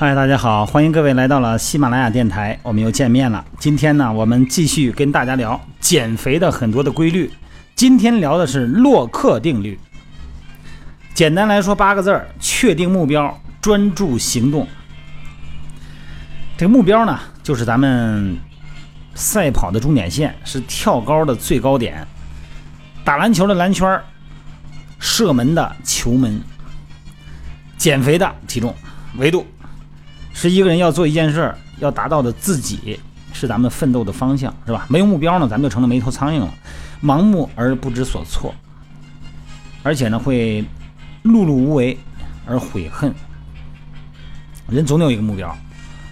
[0.00, 3.44] 嗨，大家好，欢迎各位来到了喜马拉雅电台，我们又见面了。
[3.58, 7.30] 今天呢，我们继续跟大家聊减肥的很多的规律。
[7.74, 9.78] 今天聊的是洛克定律。
[11.12, 14.66] 简单来说，八个字儿：确定目标，专注行动。
[16.56, 18.38] 这个目标呢，就是咱们
[19.14, 22.08] 赛跑的终点线，是跳高的最高点，
[23.04, 24.00] 打篮球的篮圈，
[24.98, 26.40] 射门的球门，
[27.76, 28.74] 减肥的体重。
[29.18, 29.44] 维度
[30.40, 32.98] 是一个人要做一件事儿要达到的自己，
[33.30, 34.86] 是咱们奋斗的方向，是吧？
[34.88, 36.48] 没有目标呢，咱们就成了没头苍蝇了，
[37.02, 38.54] 盲目而不知所措，
[39.82, 40.62] 而且呢会
[41.24, 41.98] 碌碌无为
[42.46, 43.14] 而悔恨。
[44.66, 45.54] 人总得有一个目标，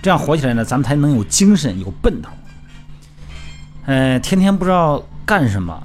[0.00, 2.30] 这样活起来呢，咱们才能有精神、有奔头。
[3.84, 5.82] 呃，天天不知道干什么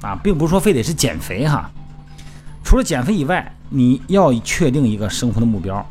[0.00, 1.70] 啊，并不是说非得是减肥哈。
[2.64, 5.88] 除了减肥以外，你要确定一个生活的目标。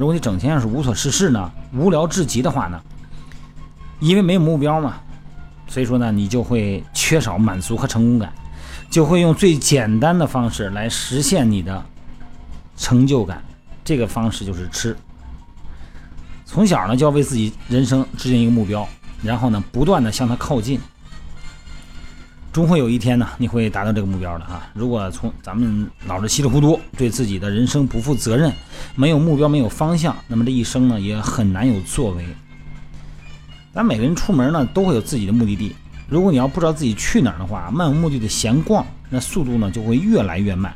[0.00, 2.80] 如果你整天要是无所事事呢，无聊至极的话呢，
[3.98, 4.98] 因为没有目标嘛，
[5.68, 8.32] 所以说呢，你就会缺少满足和成功感，
[8.88, 11.84] 就会用最简单的方式来实现你的
[12.78, 13.44] 成就感。
[13.84, 14.96] 这个方式就是吃。
[16.46, 18.88] 从小呢，就要为自己人生制定一个目标，
[19.22, 20.80] 然后呢，不断的向它靠近。
[22.52, 24.68] 终会有一天呢，你会达到这个目标的啊！
[24.74, 28.52] 如果从咱们老是稀里糊涂，对自己的人生不负责任，
[28.96, 32.24] 没有目标，没有方向，那么这一生呢，也很难有作为。
[33.72, 35.76] 咱每个人出门呢，都会有自己的目的地。
[36.08, 40.74] 如果你要不知道自己去哪儿的话，漫无目的的闲逛，那速度呢就会越来越慢。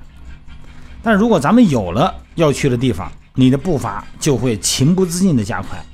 [1.02, 5.84] 但如果咱们有了要去的地方，你的步伐就会情不自禁的加快。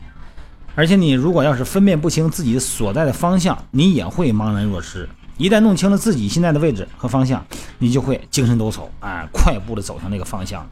[0.75, 5.09] 而且你如果要是分辨不清自己所在的方向，你也会茫然若失。
[5.41, 7.43] 一旦弄清了自己现在的位置和方向，
[7.79, 10.69] 你就会精神抖擞，啊，快步的走向那个方向。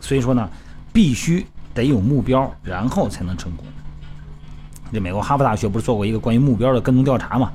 [0.00, 0.50] 所以说呢，
[0.92, 3.64] 必须得有目标，然后才能成功。
[4.92, 7.52] 这美国哈佛大学不是做过一个关于目标的跟踪调查嘛？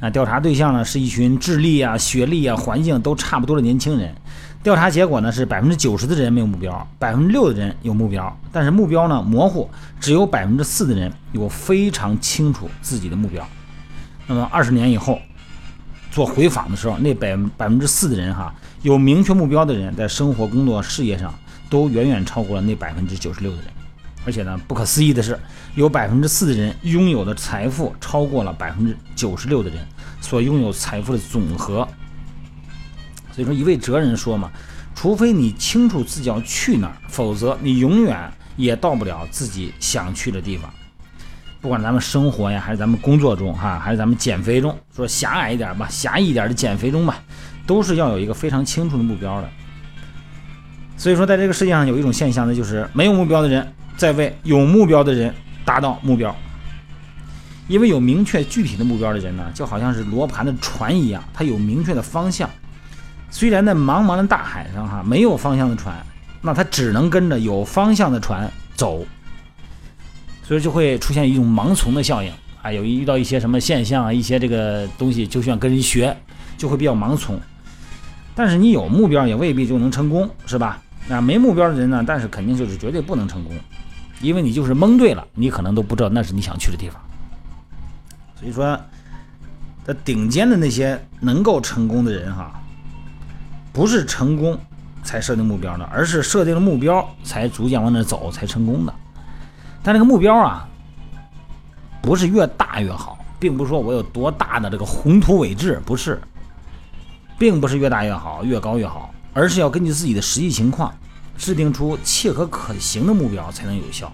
[0.00, 4.14] 啊，调查对象呢是一群智力啊、学历啊、环境都差不多的年轻人。
[4.62, 9.68] 调查结果呢是百分之九十的人没有目标，百分之六的人有目标，但是目标呢模糊，
[10.00, 13.46] 只有百分之四的人有非常清楚自己的目标。
[14.26, 15.20] 那么二十年以后。
[16.16, 21.38] 做回访的时候，那百百分之四的人哈，有明确目标的人，在生活、工作、事业上
[21.68, 23.66] 都远远超过了那百分之九十六的人。
[24.24, 25.38] 而且呢，不可思议的是，
[25.74, 29.86] 有百分之四的人拥有的财富超过了百分之九十六的人
[30.22, 31.86] 所拥有财富的总和。
[33.32, 34.50] 所以说，一位哲人说嘛，
[34.94, 40.72] 除非你清楚自己要去哪儿，否则你永远也到不了自己想去的地方。
[41.66, 47.18] 不管咱们生活呀，还是咱们工作中哈，还是咱们减肥中，说狭隘一点吧，狭义一点的减肥中吧，
[47.66, 49.48] 都是要有一个非常清楚的目标的。
[50.96, 53.66] 所以说，在这个世界上有一种现象呢，就是没有目标的人
[53.96, 55.34] 在为有目标的人
[55.64, 56.32] 达到目标。
[57.66, 62.48] 因为有明确具体的目标的人呢，就好像是罗盘的船一样，它有明确的方向。
[63.28, 65.96] 虽然在茫茫的大海上哈，没有方向的船，
[66.42, 69.04] 那它只能跟着有方向的船走。
[70.46, 72.30] 所以就会出现一种盲从的效应
[72.62, 76.16] 啊，有一遇到一些什么现象啊，一些这个东西就需要跟人学，
[76.56, 77.40] 就会比较盲从。
[78.32, 80.80] 但是你有目标也未必就能成功，是吧？
[81.08, 83.52] 那没目标的人呢，但是肯定就是绝对不能成功，
[84.20, 87.00] 因为你就是蒙对了，你可能都不知道那是你想去的地方。
[88.38, 88.78] 所以说，
[89.84, 92.60] 的顶尖的那些能够成功的人哈，
[93.72, 94.56] 不是成功
[95.02, 98.94] 才设定目标的，而是设定了目标才逐渐往那走才成功的。
[99.86, 100.66] 但这个目标啊，
[102.02, 106.20] 不是越大越好，并不是说我有多大的这个宏图伟志，不是，
[107.38, 110.92] 并不是越大越好，越高越好，而是要根据自己的实际情况，
[111.38, 114.12] 制定出切合可行的目标才能有效。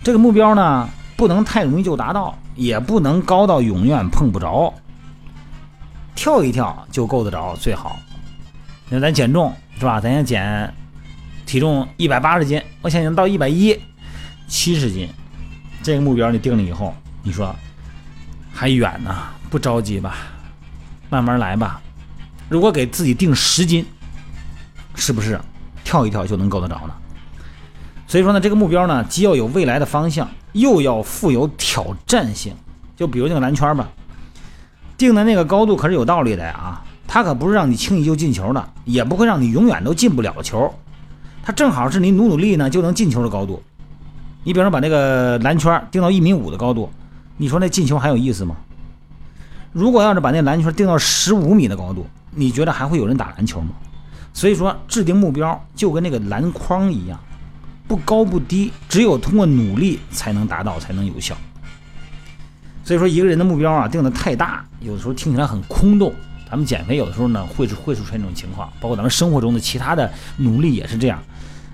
[0.00, 4.72] 这个目标呢，不能太容易就达到，也不能高到永远碰不着，
[6.14, 7.98] 跳一跳就够得着最好。
[8.88, 10.00] 那咱减重是吧？
[10.00, 10.72] 咱先减
[11.44, 13.76] 体重一百八十斤，我想想到一百一。
[14.46, 15.08] 七十斤，
[15.82, 17.54] 这个目标你定了以后，你说
[18.52, 19.14] 还远呢，
[19.50, 20.16] 不着急吧，
[21.10, 21.80] 慢慢来吧。
[22.48, 23.84] 如果给自己定十斤，
[24.94, 25.40] 是不是
[25.82, 26.94] 跳一跳就能够得着呢？
[28.06, 32.54] 所以说呢，这个目标呢，既要有未来的方向，又要富有挑战性。
[32.96, 33.88] 就比如那个篮圈吧，
[34.96, 40.72] 定的那个高度可是有道理的呀，它可不是让你轻易就进球的，也不会让你永远都进不了球，
[41.42, 43.60] 它正好是你努努力呢就能进球的高度。
[44.44, 46.90] 你比方说把那个篮圈定到一米五的高度，
[47.36, 48.56] 你说那进球还有意思吗？
[49.72, 53.70] 如果要是把那篮圈定到十五米的高度，你觉得还会有人打篮球吗？
[54.32, 57.18] 所以说制定目标就跟那个篮筐一样，
[57.88, 61.36] 不高不低，只有通过努力才能达到，才能有效。
[62.84, 66.12] 所以说，一个人的目标啊定的太大，有的时候听起来很空洞。
[66.50, 71.18] 咱们减肥有的时候呢会会出现这种情况，包括咱们生活中的其他的努力也是这样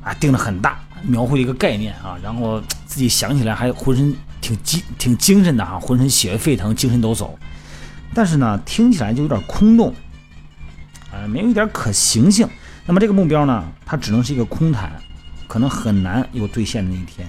[0.03, 7.31] 啊，定的很大，描绘一个概念啊，然后自己想起来还浑身挺精挺精神的哈，浑身血液沸腾，精神抖擞。
[8.13, 9.95] 但是呢，听起来就有点空洞，
[11.13, 12.49] 啊，没有一点可行性。
[12.87, 14.93] 那么这个目标呢，它只能是一个空谈，
[15.47, 17.29] 可能很难有兑现的那一天。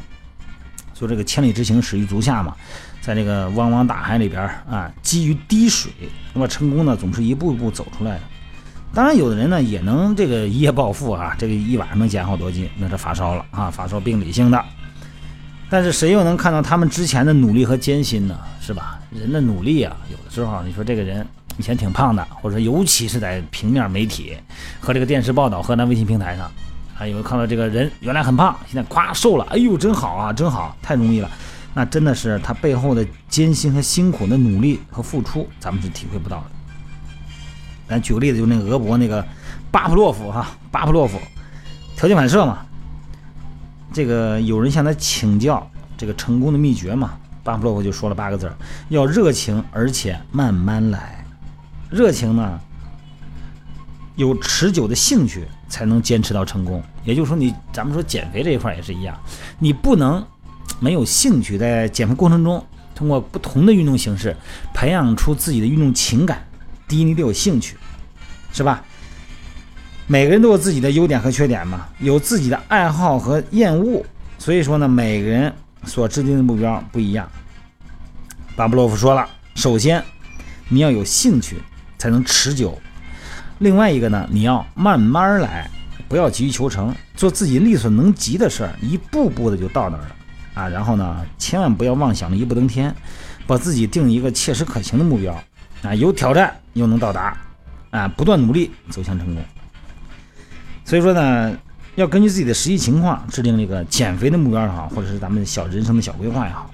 [0.93, 2.55] 说这个千里之行始于足下嘛，
[3.01, 5.91] 在这个汪汪大海里边啊，基于滴水，
[6.33, 8.21] 那么成功呢，总是一步一步走出来的。
[8.93, 14.61] 当然，有的人呢也能这个一夜暴富啊， 这个一晚上能减好多斤，那是发烧了啊，发烧病理性的。
[15.69, 18.37] 但是谁又能看到他们之前的努力和艰辛呢？
[18.59, 18.99] 是吧？
[19.09, 21.25] 人的努力啊，有的时候你说这个人
[21.57, 24.35] 以前挺胖的，或者说尤其是在平面媒体
[24.81, 26.51] 和这个电视报道和咱微信平台上，
[26.99, 31.31] 啊有看到这个人原来很胖，现在咵瘦了，哎呦真好啊，真好，太容易了。
[31.73, 36.45] 那真的是他背后的艰辛和辛苦的努力和付出，咱们是体会不到的。
[37.91, 39.23] 咱举个例子，就那个俄国那个
[39.69, 41.19] 巴甫洛夫哈，巴甫洛夫
[41.97, 42.59] 条件反射嘛。
[43.91, 47.11] 这个有人向他请教这个成功的秘诀嘛？
[47.43, 48.49] 巴甫洛夫就说了八个字：
[48.87, 51.25] 要热情，而且慢慢来。
[51.89, 52.57] 热情呢，
[54.15, 56.81] 有持久的兴趣才能坚持到成功。
[57.03, 59.13] 也就是说，你咱们说减肥这一块也是一样，
[59.59, 60.25] 你不能
[60.79, 62.65] 没有兴趣，在减肥过程中
[62.95, 64.33] 通过不同的运动形式
[64.73, 66.47] 培养出自己的运动情感。
[66.91, 67.77] 第一，你得有兴趣，
[68.51, 68.83] 是吧？
[70.07, 74.05] 每个人都有自己的优点和缺点嘛，有自己的爱好和厌恶，
[74.37, 75.53] 所以说呢，每个人
[75.85, 77.31] 所制定的目标不一样。
[78.57, 80.03] 巴布洛夫说了，首先
[80.67, 81.59] 你要有兴趣
[81.97, 82.77] 才能持久，
[83.59, 85.71] 另外一个呢，你要慢慢来，
[86.09, 90.15] 不要急于求成，做自己力所能及的事儿，一步步的就到那儿了
[90.55, 90.67] 啊。
[90.67, 92.93] 然后呢，千万不要妄想着一步登天，
[93.47, 95.41] 把自己定一个切实可行的目标
[95.83, 97.37] 啊，有挑战又能到达
[97.89, 99.43] 啊，不断努力走向成功。
[100.85, 101.57] 所以说呢，
[101.95, 106.69] 要根据自己的实际情况制定这个减肥的目标也好，或者是咱们小人生的小规划也好，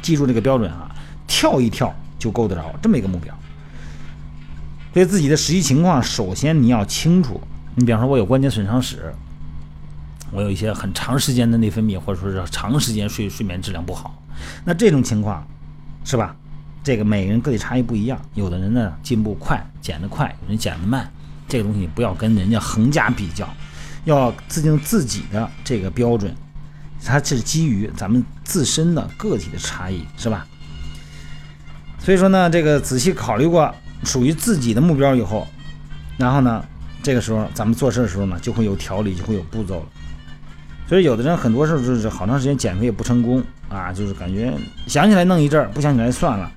[0.00, 0.94] 记住这个标准啊，
[1.26, 3.34] 跳一跳就够得着这么一个目标。
[4.92, 7.40] 对自己的实际情况，首先你要清楚。
[7.76, 9.14] 你比方说，我有关节损伤史，
[10.32, 14.20] 我有一些很长时间的内分泌，或者说是长时间睡睡眠质量不好，
[14.64, 15.46] 那这种情况
[16.04, 16.34] 是吧？
[16.82, 21.10] 这个每个人个体差异不一样，有的人呢进步快，减得快；有人减得慢。
[21.46, 23.48] 这个东西不要跟人家横加比较，
[24.04, 26.32] 要制定自己的这个标准，
[27.04, 30.46] 它是基于咱们自身的个体的差异，是吧？
[31.98, 33.74] 所以说呢，这个仔细考虑过
[34.04, 35.46] 属于自己的目标以后，
[36.16, 36.64] 然后呢，
[37.02, 39.86] 这个时候咱们做事的时候呢，就会有条理，就会有步骤了。
[40.88, 44.52] 所以有的人很多时候就是好长时间减肥也不成功啊，就是感觉
[44.86, 46.50] 想起来弄一阵儿，不想起来算了。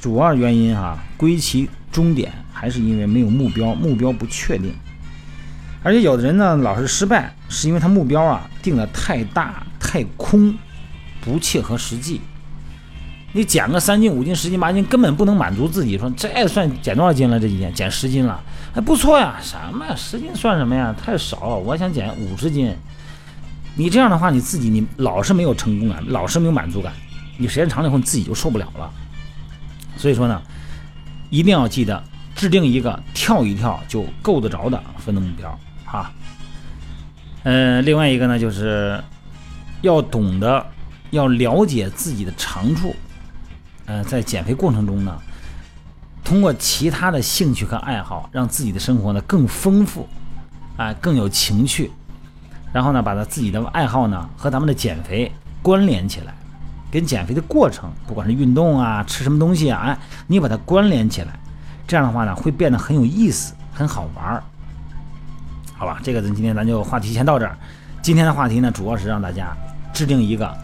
[0.00, 4.72] 主要原因哈，归其终点还是因为没有目标，目标不确定。
[5.82, 10.54] 而且有的人呢，老是失败，是因为他目标啊定的太大太空，
[11.20, 12.20] 不切合实际。
[13.32, 15.96] 你减个三斤五斤十斤八斤，根本不能满足自己。
[15.96, 17.38] 说这算减多少斤了？
[17.38, 18.42] 这几天减十斤了，
[18.74, 19.36] 还不错呀。
[19.40, 19.94] 什么？
[19.94, 20.94] 十斤算什么呀？
[21.00, 21.56] 太少。
[21.56, 22.74] 我想减五十斤。
[23.76, 26.92] 你这样的话，你自己你老是没有成功感，老是没有满足感，
[27.38, 28.90] 你时间长了以后，你自己就受不了了。
[30.00, 30.40] 所以说呢，
[31.28, 32.02] 一定要记得
[32.34, 36.10] 制定一个跳一跳就够得着的奋斗目标啊。
[37.42, 38.98] 呃，另外一个呢，就是
[39.82, 40.66] 要懂得
[41.10, 42.96] 要了解自己的长处。
[43.84, 45.20] 呃，在减肥过程中呢，
[46.24, 50.08] 通过其他的兴趣和爱好，让自己的生活呢更丰富，
[50.78, 51.90] 啊，更有情趣。
[52.72, 55.30] 然后呢，把他自己的爱好呢和咱们的减肥
[55.60, 56.34] 关联起来。
[56.90, 61.28] 跟减肥的过程，不管是运动啊，吃什么东西啊，哎，你把它关联起来，
[61.86, 64.42] 这样的话呢，会变得很有意思，很好玩儿，
[65.76, 66.00] 好吧？
[66.02, 67.56] 这个咱今天咱就话题先到这儿。
[68.02, 69.56] 今天的话题呢，主要是让大家
[69.92, 70.56] 制定一个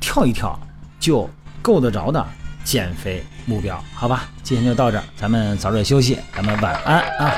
[0.00, 0.58] 跳一跳
[0.98, 1.28] 就
[1.62, 2.26] 够得着的
[2.64, 4.24] 减肥目标，好吧？
[4.42, 7.32] 今天就到这儿，咱们早点休息，咱们晚安啊。